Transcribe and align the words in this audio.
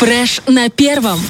Фреш 0.00 0.40
на 0.46 0.70
первом. 0.70 1.20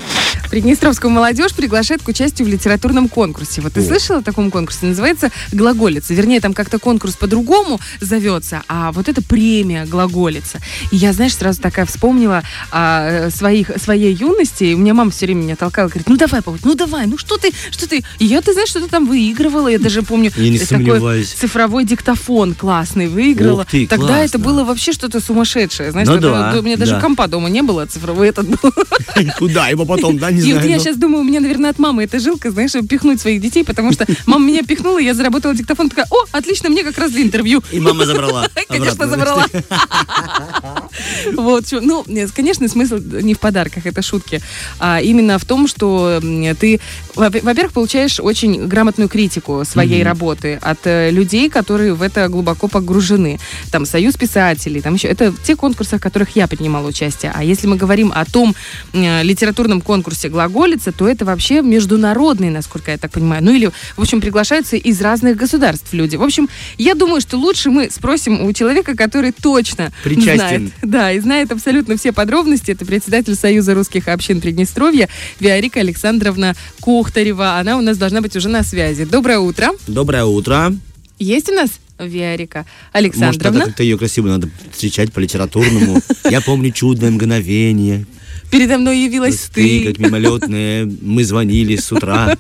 Приднестровскую 0.50 1.12
молодежь 1.12 1.54
приглашает 1.54 2.03
к 2.03 2.08
участию 2.08 2.49
в 2.49 2.50
литературном 2.50 3.08
конкурсе. 3.08 3.60
Вот 3.60 3.75
ты 3.75 3.81
О. 3.81 3.84
слышала 3.84 4.18
о 4.18 4.23
таком 4.23 4.50
конкурсе? 4.50 4.87
Называется 4.87 5.30
«Глаголица». 5.53 6.12
Вернее, 6.12 6.41
там 6.41 6.55
как-то 6.55 6.80
конкурс 6.80 7.15
по-другому 7.15 7.80
зовется, 8.00 8.62
а 8.66 8.91
вот 8.91 9.09
это 9.09 9.23
премия 9.23 9.86
«Глаголица». 9.86 10.59
И 10.91 10.96
я, 10.96 11.12
знаешь, 11.12 11.36
сразу 11.36 11.62
такая 11.62 11.86
вспомнила 11.86 12.43
о 12.73 13.27
э, 13.27 13.30
своих, 13.30 13.71
своей 13.80 14.13
юности. 14.13 14.64
И 14.64 14.75
у 14.75 14.79
меня 14.79 14.93
мама 14.93 15.13
все 15.13 15.27
время 15.27 15.43
меня 15.43 15.57
толкала, 15.57 15.86
говорит, 15.86 16.09
ну 16.09 16.17
давай, 16.17 16.43
Павел, 16.43 16.59
ну 16.64 16.75
давай, 16.75 17.07
ну 17.07 17.17
что 17.17 17.37
ты, 17.37 17.53
что 17.71 17.89
ты. 17.89 18.03
И 18.19 18.25
я, 18.25 18.43
ты 18.43 18.53
знаешь, 18.53 18.71
что-то 18.71 18.89
там 18.89 19.07
выигрывала. 19.07 19.69
Я 19.69 19.79
даже 19.79 20.03
помню, 20.03 20.32
Я 20.37 20.51
не 20.51 20.59
э, 20.59 20.67
такой 20.67 21.25
цифровой 21.25 21.85
диктофон 21.85 22.55
классный 22.55 23.07
выиграла. 23.07 23.62
Ух 23.62 23.67
ты, 23.69 23.87
Тогда 23.87 24.19
это 24.19 24.32
классно. 24.32 24.39
было 24.39 24.64
вообще 24.64 24.93
что-то 24.93 25.21
сумасшедшее. 25.21 25.93
Знаешь, 25.93 26.09
Ну 26.09 26.19
да, 26.19 26.55
у 26.59 26.62
меня 26.62 26.77
даже 26.77 26.93
да. 26.93 27.01
компа 27.01 27.29
дома 27.29 27.48
не 27.51 27.62
было, 27.62 27.82
а 27.82 27.87
цифровой 27.87 28.29
этот 28.29 28.48
был. 28.48 28.73
Куда 29.39 29.69
его 29.69 29.85
потом, 29.85 30.18
да, 30.18 30.31
не 30.39 30.39
И 30.49 30.53
вот 30.53 30.62
знаю. 30.62 30.71
я 30.71 30.76
ну. 30.76 30.82
сейчас 30.82 30.96
думаю, 30.96 31.21
у 31.22 31.25
меня, 31.25 31.40
наверное, 31.40 31.71
от 31.71 31.79
мамы 31.79 32.04
эта 32.04 32.18
жилка, 32.18 32.50
знаешь, 32.50 32.72
пихнуть 32.88 33.20
своих 33.20 33.40
детей, 33.40 33.64
потому 33.64 33.92
что 33.92 34.06
мама 34.26 34.46
меня 34.46 34.62
пихнула, 34.62 34.98
я 34.98 35.14
заработала 35.14 35.54
диктофон, 35.54 35.88
такая, 35.88 36.06
о, 36.10 36.24
отлично, 36.32 36.68
мне 36.68 36.84
как 36.84 36.98
раз 36.98 37.12
для 37.12 37.22
интервью. 37.22 37.62
И 37.72 37.80
мама 37.80 38.06
забрала. 38.06 38.48
Конечно, 38.68 39.08
забрала. 39.08 39.46
Вот, 41.34 41.64
ну, 41.73 42.05
нет, 42.06 42.30
конечно, 42.32 42.69
смысл 42.69 42.96
не 42.98 43.34
в 43.34 43.38
подарках, 43.41 43.87
это 43.87 44.02
шутки, 44.02 44.41
а 44.78 45.01
именно 45.01 45.38
в 45.38 45.45
том, 45.45 45.66
что 45.66 46.20
ты, 46.60 46.80
во- 47.14 47.30
во-первых, 47.30 47.73
получаешь 47.73 48.20
очень 48.20 48.66
грамотную 48.66 49.09
критику 49.09 49.65
своей 49.65 50.02
работы 50.02 50.59
от 50.60 50.78
э, 50.84 51.10
людей, 51.10 51.48
которые 51.48 51.95
в 51.95 52.02
это 52.02 52.28
глубоко 52.28 52.68
погружены. 52.68 53.38
Там 53.70 53.87
Союз 53.87 54.16
писателей, 54.16 54.80
там 54.80 54.95
еще 54.95 55.09
это 55.09 55.32
те 55.45 55.56
конкурсы, 55.56 55.96
в 55.96 56.01
которых 56.01 56.37
я 56.37 56.46
принимала 56.46 56.87
участие. 56.88 57.32
А 57.34 57.42
если 57.45 57.66
мы 57.66 57.77
говорим 57.77 58.12
о 58.15 58.24
том 58.24 58.54
э, 58.92 59.23
литературном 59.23 59.80
конкурсе 59.80 60.29
«Глаголица», 60.29 60.92
то 60.92 61.09
это 61.09 61.24
вообще 61.24 61.62
международный, 61.62 62.51
насколько 62.51 62.90
я 62.90 62.99
так 62.99 63.10
понимаю. 63.12 63.43
Ну 63.43 63.52
или, 63.52 63.71
в 63.96 64.01
общем, 64.01 64.21
приглашаются 64.21 64.77
из 64.77 65.01
разных 65.01 65.37
государств 65.37 65.93
люди. 65.93 66.17
В 66.17 66.23
общем, 66.23 66.49
я 66.79 66.95
думаю, 66.95 67.21
что 67.21 67.37
лучше 67.37 67.71
мы 67.71 67.91
спросим 67.91 68.41
у 68.45 68.53
человека, 68.53 68.97
который 68.97 69.33
точно 69.33 69.93
Причастен. 70.05 70.37
знает. 70.37 70.73
Да, 70.83 71.00
и 71.09 71.20
знает 71.20 71.51
абсолютно 71.51 71.97
все 71.97 72.12
подробности. 72.12 72.73
Это 72.73 72.84
председатель 72.84 73.34
Союза 73.34 73.75
русских 73.75 74.09
общин 74.09 74.41
Приднестровья 74.41 75.09
Виарика 75.41 75.81
Александровна 75.81 76.55
Кухтарева. 76.81 77.59
Она 77.59 77.79
у 77.79 77.81
нас 77.81 77.97
должна 77.97 78.20
быть 78.20 78.37
уже 78.37 78.48
на 78.48 78.62
связи. 78.62 79.05
Доброе 79.05 79.39
утро. 79.39 79.71
Доброе 79.87 80.25
утро. 80.25 80.73
Есть 81.19 81.48
у 81.51 81.55
нас 81.55 81.71
Виарика 81.98 82.59
Может, 82.59 82.69
Александровна? 82.93 83.59
надо 83.59 83.71
как-то 83.71 83.83
ее 83.83 83.98
красиво 83.98 84.28
надо 84.28 84.48
встречать 84.73 85.12
по-литературному. 85.12 86.01
Я 86.31 86.41
помню 86.41 86.71
чудное 86.71 87.11
мгновение. 87.11 88.06
Передо 88.51 88.79
мной 88.79 88.98
явилась 88.98 89.48
Ты, 89.53 89.81
ты. 89.81 89.87
как 89.93 89.98
мимолетные, 89.98 90.91
мы 91.03 91.25
звонили 91.25 91.77
с 91.77 91.93
утра. 91.93 92.37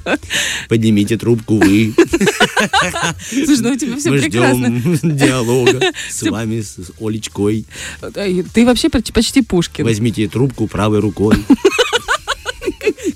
Поднимите 0.68 1.16
трубку 1.16 1.56
вы. 1.58 1.94
Слушай, 3.30 3.60
ну 3.60 3.72
у 3.72 3.76
тебя 3.76 3.96
все 3.96 4.10
мы 4.10 4.18
прекрасно. 4.20 4.78
ждем 4.78 5.16
диалога 5.16 5.80
с 6.10 6.22
вами, 6.22 6.60
с 6.62 6.76
Олечкой. 7.00 7.64
Ай, 8.16 8.44
Ты 8.52 8.66
вообще 8.66 8.88
поч- 8.88 9.12
почти 9.12 9.42
Пушкин. 9.42 9.84
Возьмите 9.84 10.26
трубку 10.28 10.66
правой 10.66 10.98
рукой. 11.00 11.36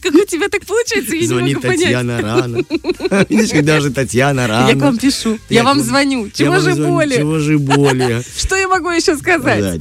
Как 0.01 0.15
у 0.15 0.25
тебя 0.27 0.49
так 0.49 0.65
получается, 0.67 1.15
я 1.15 1.21
не 1.23 1.27
Звонит 1.27 1.57
могу 1.57 1.67
понять. 1.69 1.83
Татьяна 1.83 2.21
рано. 2.21 2.59
Видишь, 3.29 3.51
когда 3.51 3.81
же 3.81 3.91
Татьяна 3.91 4.47
рано. 4.47 4.69
Я 4.69 4.75
к 4.75 4.79
вам 4.83 4.99
пишу. 4.99 5.39
Я, 5.49 5.61
Я 5.61 5.65
вам 5.65 5.81
звоню. 5.83 6.27
Я 6.27 6.31
Чего 6.33 6.53
вам 6.53 6.63
же 6.63 6.75
более? 6.75 7.19
Чего 7.19 7.39
же 7.39 7.59
более? 7.59 8.23
Что 8.37 8.57
я 8.57 8.69
могу 8.69 8.91
еще 8.91 9.17
сказать? 9.17 9.81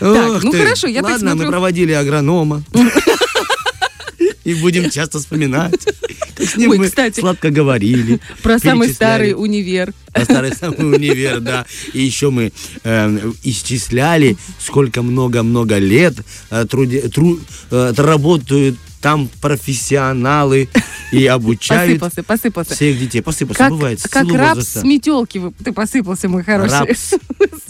Так, 0.00 0.42
ну 0.42 0.52
хорошо, 0.52 0.86
я 0.88 1.02
так 1.02 1.12
Ладно, 1.12 1.30
смотрю- 1.30 1.44
мы 1.46 1.50
проводили 1.50 1.92
агронома. 1.92 2.62
И 4.44 4.54
будем 4.54 4.90
часто 4.90 5.18
вспоминать. 5.18 5.86
С 6.36 6.56
ним 6.56 6.70
Ой, 6.72 6.78
мы 6.78 6.88
кстати. 6.88 7.20
сладко 7.20 7.48
говорили. 7.50 8.20
Про 8.42 8.58
самый 8.58 8.92
старый 8.92 9.32
универ. 9.32 9.94
Про 10.12 10.24
старый 10.24 10.52
самый 10.54 10.94
универ, 10.96 11.40
да. 11.40 11.64
И 11.94 12.02
еще 12.02 12.28
мы 12.30 12.52
э, 12.82 13.32
исчисляли, 13.42 14.36
сколько 14.58 15.00
много-много 15.02 15.78
лет 15.78 16.14
э, 16.50 16.66
труди- 16.68 17.08
тру- 17.08 17.40
э, 17.70 17.92
работают 17.96 18.76
там 19.00 19.28
профессионалы 19.40 20.68
и 21.14 21.26
обучают 21.26 22.00
Посыпался, 22.00 22.22
посыпался. 22.22 22.74
всех 22.74 22.98
детей. 22.98 23.20
Посыпался, 23.22 23.58
Как, 23.58 23.70
бывает. 23.70 24.00
как 24.10 24.30
раб 24.32 24.56
возраста. 24.56 24.80
с 24.80 24.84
метелки. 24.84 25.40
Ты 25.64 25.72
посыпался, 25.72 26.28
мой 26.28 26.42
хороший. 26.42 26.70
Рапс. 26.78 27.14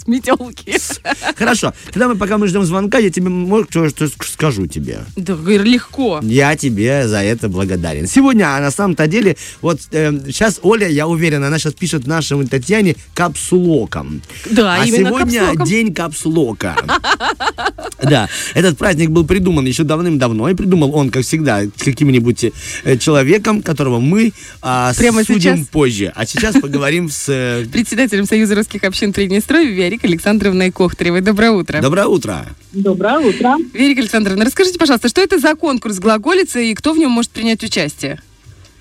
С 0.05 0.07
метелки. 0.07 0.75
Хорошо. 1.35 1.73
Тогда 1.87 2.07
мы, 2.09 2.15
пока 2.15 2.37
мы 2.37 2.47
ждем 2.47 2.63
звонка, 2.63 2.97
я 2.99 3.09
тебе, 3.09 3.29
может, 3.29 3.69
что, 3.71 3.89
что 3.89 4.07
скажу 4.07 4.67
тебе. 4.67 4.99
Да, 5.15 5.35
легко. 5.45 6.19
Я 6.23 6.55
тебе 6.55 7.07
за 7.07 7.23
это 7.23 7.49
благодарен. 7.49 8.07
Сегодня, 8.07 8.55
а 8.55 8.59
на 8.61 8.71
самом-то 8.71 9.07
деле, 9.07 9.35
вот 9.61 9.81
сейчас 9.81 10.59
Оля, 10.63 10.87
я 10.87 11.07
уверен, 11.07 11.43
она 11.43 11.57
сейчас 11.59 11.73
пишет 11.73 12.07
нашему 12.07 12.47
Татьяне 12.47 12.95
капсулоком. 13.13 14.21
Да, 14.49 14.75
а 14.81 14.85
именно 14.85 15.09
сегодня 15.09 15.39
капслоком. 15.39 15.65
день 15.67 15.93
капсулока. 15.93 16.75
Да, 18.03 18.29
этот 18.53 18.77
праздник 18.77 19.09
был 19.09 19.25
придуман 19.25 19.65
еще 19.65 19.83
давным-давно, 19.83 20.49
и 20.49 20.53
придумал 20.53 20.95
он, 20.95 21.09
как 21.09 21.23
всегда, 21.23 21.63
каким-нибудь 21.77 22.45
э, 22.83 22.97
человеком, 23.35 23.61
которого 23.61 23.99
мы 23.99 24.31
а, 24.61 24.93
Прямо 24.97 25.23
судим 25.23 25.57
сейчас? 25.57 25.67
позже. 25.67 26.11
А 26.15 26.25
сейчас 26.25 26.55
поговорим 26.55 27.09
с... 27.09 27.27
э, 27.29 27.65
Председателем 27.71 28.25
Союза 28.25 28.55
русских 28.55 28.83
общин 28.83 29.13
Приднестровья 29.13 29.69
Верик 29.71 30.03
Александровной 30.05 30.71
Кохтаревой. 30.71 31.21
Доброе 31.21 31.51
утро. 31.51 31.81
Доброе 31.81 32.07
утро. 32.07 32.45
Доброе 32.71 33.19
утро. 33.19 33.55
Верик 33.73 33.99
Александровна, 33.99 34.45
расскажите, 34.45 34.79
пожалуйста, 34.79 35.09
что 35.09 35.21
это 35.21 35.39
за 35.39 35.55
конкурс 35.55 35.99
глаголица 35.99 36.59
и 36.59 36.73
кто 36.73 36.93
в 36.93 36.97
нем 36.97 37.11
может 37.11 37.31
принять 37.31 37.63
участие? 37.63 38.21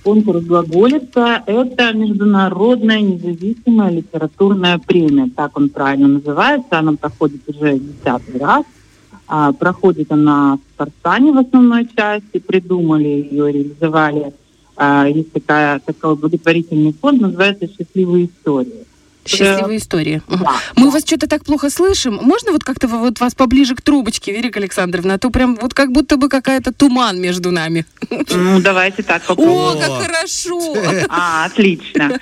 Конкурс 0.02 0.44
«Глаголица»— 0.44 1.42
это 1.46 1.94
международная 1.94 3.00
независимая 3.00 3.90
литературная 3.90 4.76
премия. 4.78 5.30
Так 5.34 5.56
он 5.56 5.70
правильно 5.70 6.08
называется. 6.08 6.78
Она 6.78 6.92
проходит 6.92 7.40
уже 7.48 7.78
десятый 7.78 8.38
раз. 8.38 8.64
А, 9.26 9.52
проходит 9.54 10.12
она 10.12 10.56
в 10.56 10.74
Спартане 10.74 11.32
в 11.32 11.38
основной 11.38 11.88
части. 11.96 12.38
Придумали 12.38 13.08
ее, 13.08 13.50
реализовали. 13.50 14.34
А, 14.76 15.06
есть 15.06 15.32
такая, 15.32 15.78
такой 15.80 16.16
благотворительный 16.16 16.94
фонд, 17.00 17.20
называется 17.20 17.66
«Счастливые 17.68 18.26
истории». 18.26 18.84
Счастливые 19.26 19.78
истории. 19.78 20.20
Да. 20.28 20.56
Мы 20.76 20.90
вас 20.90 21.02
что-то 21.06 21.26
так 21.26 21.44
плохо 21.46 21.70
слышим. 21.70 22.18
Можно 22.20 22.52
вот 22.52 22.62
как-то 22.62 22.88
вот 22.88 23.20
вас 23.20 23.34
поближе 23.34 23.74
к 23.74 23.80
трубочке, 23.80 24.32
Верик 24.32 24.58
Александровна? 24.58 25.14
А 25.14 25.18
то 25.18 25.30
прям 25.30 25.56
вот 25.56 25.72
как 25.72 25.92
будто 25.92 26.18
бы 26.18 26.28
какая-то 26.28 26.74
туман 26.74 27.18
между 27.18 27.50
нами. 27.50 27.86
Ну, 28.10 28.60
давайте 28.60 29.02
так 29.02 29.22
О, 29.24 29.28
попробуем. 29.34 29.78
как 29.80 30.02
хорошо! 30.10 30.76
А, 31.08 31.46
отлично. 31.46 32.18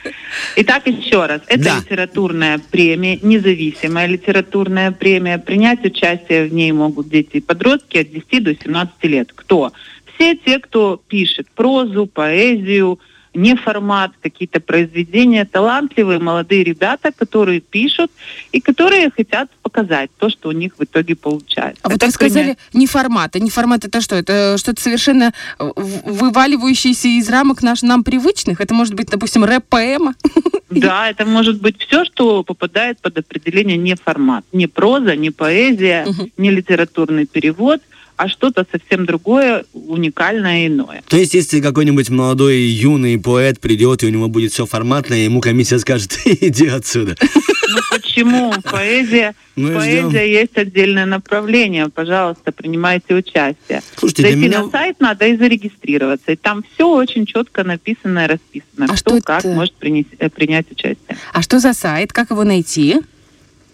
Итак, 0.55 0.87
еще 0.87 1.27
раз. 1.27 1.41
Это 1.49 1.65
Да. 1.65 1.79
литературная 1.79 2.61
премия, 2.71 3.19
независимая 3.21 4.07
литературная 4.07 4.93
премия. 4.93 5.39
Принять 5.39 5.85
участие 5.85 6.45
в 6.45 6.55
ней 6.55 6.71
могут 6.71 7.09
дети 7.09 7.39
и 7.39 7.41
подростки 7.41 7.97
от 7.99 8.13
10 8.13 8.45
до 8.45 8.55
17 8.55 9.05
лет. 9.09 9.33
Кто? 9.35 9.73
Все 10.23 10.37
те, 10.37 10.61
кто 10.61 11.03
пишет 11.09 11.49
прозу, 11.53 12.07
поэзию, 12.07 13.01
не 13.35 13.57
формат, 13.57 14.13
какие-то 14.23 14.61
произведения, 14.61 15.45
талантливые 15.45 16.21
молодые 16.21 16.63
ребята, 16.63 17.11
которые 17.11 17.61
пишут 17.61 18.13
и 18.53 18.61
которые 18.61 19.11
хотят 19.11 19.51
показать 19.63 20.11
то, 20.19 20.29
что 20.29 20.51
у 20.51 20.53
них 20.53 20.75
в 20.79 20.85
итоге 20.85 21.17
получается. 21.17 21.81
А 21.83 21.89
вот 21.89 21.97
Это 21.97 22.07
вы 22.07 22.13
сказали 22.13 22.57
не 22.73 22.87
формат. 22.87 23.35
А 23.35 23.41
не 23.41 23.51
формат 23.51 23.85
это 23.85 24.01
что? 24.01 24.15
Это 24.15 24.59
что-то 24.59 24.81
совершенно 24.81 25.33
э, 25.59 25.71
вываливающееся 25.75 27.09
из 27.09 27.29
рамок 27.29 27.61
наш, 27.65 27.83
нам 27.83 28.05
привычных? 28.05 28.61
Это 28.61 28.75
может 28.75 28.95
быть, 28.95 29.09
допустим, 29.09 29.45
рэп-поэма? 29.45 30.15
Да, 30.71 31.11
это 31.11 31.27
может 31.27 31.61
быть 31.61 31.83
все, 31.83 32.07
что 32.07 32.43
попадает 32.45 32.99
под 32.99 33.19
определение 33.19 33.77
не 33.77 33.95
формат. 33.95 34.43
Не 34.53 34.67
проза, 34.67 35.15
не 35.17 35.31
поэзия, 35.31 36.07
Мгм. 36.07 36.31
не 36.39 36.51
литературный 36.51 37.27
перевод, 37.27 37.83
а 38.17 38.29
что-то 38.29 38.65
совсем 38.71 39.07
другое, 39.07 39.65
уникальное 39.73 40.67
иное. 40.67 41.03
То 41.09 41.17
есть, 41.17 41.35
если 41.35 41.61
какой-нибудь 41.61 42.11
молодой 42.11 42.59
юный 42.61 43.19
поэт 43.19 43.61
придет, 43.61 44.03
и 44.03 44.07
у 44.07 44.11
него 44.11 44.29
будет 44.29 44.53
все 44.53 44.67
форматное, 44.67 45.19
ему 45.25 45.41
комиссия 45.41 45.79
скажет, 45.79 46.19
иди 46.25 46.67
отсюда. 46.69 47.17
Ну 47.21 47.79
почему? 47.91 48.53
Поэзия, 48.71 49.35
Мы 49.57 49.71
поэзия 49.75 50.09
ждем. 50.09 50.21
есть 50.21 50.59
отдельное 50.59 51.07
направление. 51.07 51.89
Пожалуйста, 51.89 52.53
принимайте 52.53 53.15
участие. 53.15 53.81
Слушайте, 53.97 54.23
Зайти 54.23 54.39
меня... 54.39 54.63
на 54.65 54.71
сайт 54.71 55.01
надо 55.01 55.27
и 55.27 55.37
зарегистрироваться. 55.37 56.33
И 56.33 56.37
там 56.37 56.63
все 56.75 56.87
очень 56.87 57.25
четко 57.25 57.65
написано 57.65 58.25
и 58.25 58.29
расписано. 58.29 58.85
А 58.85 58.89
кто 58.89 58.97
что 58.97 59.21
как 59.23 59.45
это? 59.45 59.55
может 59.55 59.75
принес- 59.81 60.07
э, 60.19 60.29
принять 60.29 60.71
участие. 60.71 61.17
А 61.33 61.41
что 61.41 61.61
за 61.61 61.73
сайт? 61.73 62.13
Как 62.13 62.31
его 62.31 62.45
найти? 62.45 63.01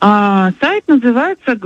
А, 0.01 0.53
сайт 0.61 0.87
называется 0.87 1.57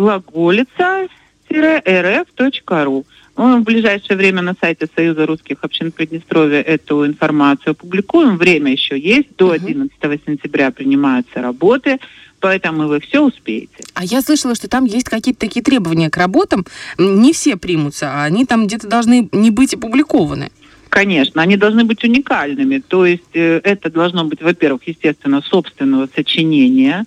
глаголица-rf.ru. 1.52 3.04
Мы 3.36 3.60
в 3.60 3.64
ближайшее 3.64 4.16
время 4.16 4.42
на 4.42 4.54
сайте 4.60 4.86
Союза 4.94 5.26
русских 5.26 5.58
общин 5.62 5.90
Приднестровья 5.90 6.60
эту 6.60 7.06
информацию 7.06 7.72
опубликуем. 7.72 8.36
Время 8.36 8.72
еще 8.72 8.98
есть. 8.98 9.28
До 9.38 9.46
Мгм. 9.46 9.52
11 9.54 10.20
сентября 10.26 10.70
принимаются 10.70 11.40
работы. 11.40 11.98
поэтому 12.40 12.88
вы 12.88 12.98
все 12.98 13.20
успеете. 13.20 13.84
А 13.94 14.04
я 14.04 14.20
слышала, 14.20 14.56
что 14.56 14.68
там 14.68 14.84
есть 14.84 15.08
какие-то 15.08 15.38
такие 15.38 15.62
требования 15.62 16.10
к 16.10 16.16
работам. 16.16 16.66
Не 16.98 17.32
все 17.32 17.56
примутся, 17.56 18.10
а 18.10 18.24
они 18.24 18.44
там 18.46 18.66
где-то 18.66 18.88
должны 18.88 19.28
не 19.30 19.50
быть 19.52 19.74
опубликованы. 19.74 20.50
Конечно, 20.88 21.40
они 21.40 21.56
должны 21.56 21.84
быть 21.84 22.02
уникальными. 22.02 22.82
То 22.86 23.06
есть 23.06 23.22
э, 23.34 23.60
это 23.62 23.90
должно 23.90 24.24
быть, 24.24 24.42
во-первых, 24.42 24.82
естественно, 24.88 25.40
собственного 25.40 26.08
сочинения. 26.12 27.06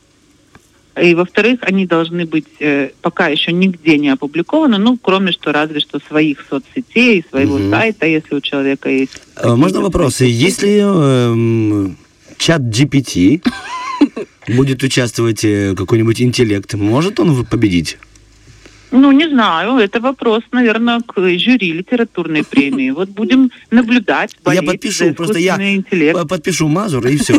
И, 1.01 1.13
во-вторых, 1.13 1.59
они 1.61 1.85
должны 1.85 2.25
быть 2.25 2.45
э, 2.59 2.91
пока 3.01 3.27
еще 3.27 3.51
нигде 3.51 3.97
не 3.97 4.09
опубликованы, 4.09 4.77
ну, 4.77 4.97
кроме 5.01 5.33
что 5.33 5.51
разве 5.51 5.81
что 5.81 5.99
своих 5.99 6.45
соцсетей, 6.49 7.25
своего 7.29 7.55
угу. 7.55 7.69
сайта, 7.69 8.05
если 8.05 8.35
у 8.35 8.39
человека 8.39 8.89
есть. 8.89 9.11
А, 9.35 9.55
можно 9.55 9.81
вопросы? 9.81 10.25
Если 10.25 10.79
э, 10.81 11.89
чат 12.37 12.61
GPT 12.61 13.43
будет 14.47 14.83
участвовать 14.83 15.43
э, 15.43 15.75
какой-нибудь 15.75 16.21
интеллект, 16.21 16.73
может 16.75 17.19
он 17.19 17.45
победить? 17.45 17.97
Ну, 18.95 19.11
не 19.11 19.27
знаю, 19.27 19.77
это 19.77 19.99
вопрос, 19.99 20.43
наверное, 20.51 21.01
к 21.01 21.15
жюри 21.37 21.73
литературной 21.73 22.43
премии. 22.43 22.91
Вот 22.91 23.09
будем 23.09 23.51
наблюдать, 23.69 24.35
Я 24.53 24.61
подпишу, 24.63 25.13
просто 25.13 25.37
я 25.37 25.55
интеллект. 25.75 26.27
подпишу 26.29 26.69
Мазура 26.69 27.09
и 27.09 27.17
все. 27.17 27.33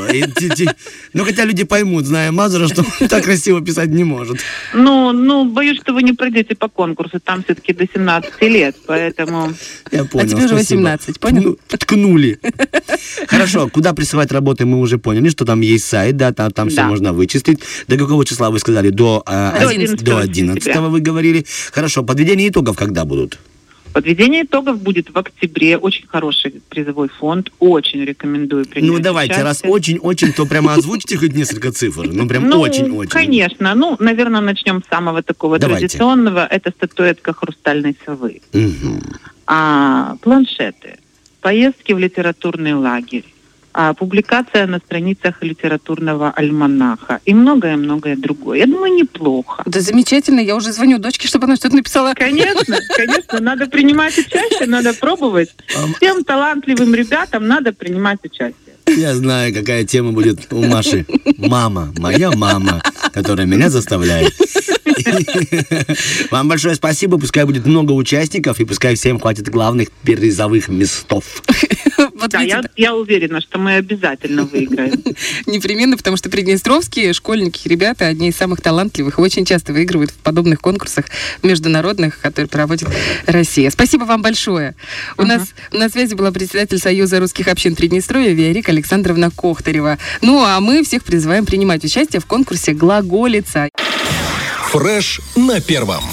Ну, 1.15 1.25
хотя 1.25 1.45
люди 1.45 1.65
поймут, 1.65 2.05
зная 2.05 2.31
Мазура, 2.31 2.69
что 2.69 2.85
он 3.01 3.09
так 3.09 3.25
красиво 3.25 3.63
писать 3.63 3.89
не 3.89 4.05
может. 4.05 4.39
Ну, 4.75 5.13
ну, 5.13 5.47
боюсь, 5.47 5.81
что 5.81 5.95
вы 5.95 6.03
не 6.03 6.13
пройдете 6.13 6.55
по 6.55 6.69
конкурсу, 6.69 7.21
там 7.21 7.43
все-таки 7.43 7.73
до 7.73 7.87
17 7.87 8.43
лет, 8.43 8.77
поэтому... 8.87 9.55
Я 9.91 10.05
понял, 10.05 10.27
А 10.27 10.29
тебе 10.29 10.45
уже 10.45 10.55
18, 10.55 11.19
понял? 11.21 11.59
Ткнули. 11.69 12.39
Хорошо, 13.29 13.69
куда 13.69 13.95
присылать 13.95 14.31
работы, 14.31 14.67
мы 14.67 14.79
уже 14.79 14.99
поняли, 14.99 15.31
что 15.31 15.47
там 15.47 15.63
есть 15.63 15.87
сайт, 15.87 16.17
да, 16.17 16.33
там, 16.33 16.69
все 16.69 16.85
можно 16.85 17.15
вычислить. 17.15 17.61
До 17.89 17.97
какого 17.97 18.25
числа 18.27 18.51
вы 18.51 18.59
сказали? 18.59 18.91
До, 18.91 19.23
э, 19.27 19.61
до 19.61 19.69
11, 19.69 20.05
до 20.05 20.19
11 20.19 20.77
вы 20.77 21.01
говорили. 21.01 21.46
Хорошо, 21.73 22.03
подведение 22.03 22.49
итогов 22.49 22.77
когда 22.77 23.05
будут? 23.05 23.39
Подведение 23.93 24.43
итогов 24.43 24.83
будет 24.83 25.09
в 25.09 25.17
октябре. 25.17 25.79
Очень 25.79 26.07
хороший 26.07 26.61
призовой 26.69 27.09
фонд. 27.09 27.51
Очень 27.61 28.05
рекомендую 28.05 28.67
принять 28.67 28.91
Ну, 28.91 28.99
давайте, 28.99 29.33
участие. 29.33 29.45
раз 29.45 29.63
очень-очень, 29.65 30.33
то 30.35 30.45
прямо 30.45 30.75
озвучите 30.79 31.17
хоть 31.17 31.33
несколько 31.35 31.73
цифр. 31.73 32.07
Ну, 32.07 32.29
прям 32.29 32.47
ну, 32.47 32.61
очень-очень. 32.61 33.09
конечно. 33.09 33.75
Ну, 33.75 33.97
наверное, 33.99 34.43
начнем 34.43 34.83
с 34.83 34.89
самого 34.89 35.23
такого 35.23 35.59
давайте. 35.59 35.89
традиционного. 35.89 36.47
Это 36.47 36.73
статуэтка 36.73 37.33
хрустальной 37.33 37.97
совы. 38.05 38.43
Угу. 38.53 39.01
А, 39.47 40.17
планшеты. 40.21 40.99
Поездки 41.41 41.93
в 41.93 41.99
литературный 41.99 42.75
лагерь 42.75 43.25
публикация 43.95 44.67
на 44.67 44.79
страницах 44.79 45.43
литературного 45.43 46.31
альманаха 46.31 47.21
и 47.25 47.35
многое-многое 47.35 48.17
другое. 48.17 48.61
Я 48.61 48.67
думаю, 48.67 48.95
неплохо. 48.95 49.63
Да 49.67 49.81
замечательно, 49.81 50.41
я 50.41 50.57
уже 50.57 50.73
звоню 50.73 50.99
дочке, 50.99 51.29
чтобы 51.29 51.45
она 51.45 51.57
что-то 51.57 51.77
написала. 51.77 52.15
Конечно, 52.15 52.79
конечно, 52.97 53.41
надо 53.41 53.67
принимать 53.67 54.17
участие, 54.19 54.69
надо 54.69 54.95
пробовать. 54.95 55.55
Всем 55.97 56.25
талантливым 56.25 56.95
ребятам 56.95 57.47
надо 57.47 57.73
принимать 57.73 58.19
участие. 58.25 58.55
Я 58.87 59.15
знаю, 59.15 59.53
какая 59.53 59.85
тема 59.85 60.13
будет 60.13 60.53
у 60.53 60.63
Маши. 60.65 61.05
Мама, 61.37 61.93
моя 61.99 62.31
мама, 62.31 62.81
которая 63.13 63.47
меня 63.47 63.69
заставляет. 63.69 64.33
Вам 66.31 66.49
большое 66.49 66.75
спасибо. 66.75 67.19
Пускай 67.19 67.45
будет 67.45 67.67
много 67.67 67.93
участников, 67.93 68.61
и 68.61 68.65
пускай 68.65 68.95
всем 68.95 69.19
хватит 69.19 69.49
главных 69.49 69.91
призовых 69.91 70.69
местов. 70.69 71.43
Вот 72.15 72.31
да, 72.31 72.41
я, 72.41 72.63
я 72.77 72.95
уверена, 72.95 73.41
что 73.41 73.59
мы 73.59 73.75
обязательно 73.75 74.45
выиграем. 74.45 75.03
Непременно, 75.47 75.97
потому 75.97 76.17
что 76.17 76.31
приднестровские 76.31 77.13
школьники, 77.13 77.69
ребята, 77.69 78.07
одни 78.07 78.29
из 78.29 78.37
самых 78.37 78.61
талантливых, 78.61 79.19
очень 79.19 79.45
часто 79.45 79.73
выигрывают 79.73 80.11
в 80.11 80.15
подобных 80.17 80.61
конкурсах 80.61 81.07
международных, 81.43 82.21
которые 82.21 82.49
проводит 82.49 82.89
Россия. 83.27 83.71
Спасибо 83.71 84.05
вам 84.05 84.23
большое. 84.23 84.75
У 85.17 85.23
нас 85.23 85.51
на 85.73 85.89
связи 85.89 86.15
была 86.15 86.33
председатель 86.33 86.79
Союза 86.79 87.21
русских 87.21 87.49
общин 87.49 87.75
Приднестровья 87.75 88.33
Виарика 88.33 88.73
Александровна 88.73 89.31
Кохтарева. 89.31 89.99
Ну, 90.23 90.43
а 90.43 90.61
мы 90.61 90.83
всех 90.85 91.05
призываем 91.05 91.45
принимать 91.47 91.85
участие 91.85 92.21
в 92.21 92.27
конкурсе 92.27 92.73
«Глаголица». 92.73 93.69
Фреш 94.77 95.21
на 95.37 95.61
первом. 95.63 96.05